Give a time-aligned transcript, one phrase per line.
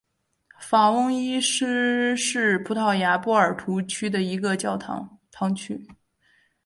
[0.59, 5.87] 法翁伊什是葡萄牙波尔图区的一个堂区。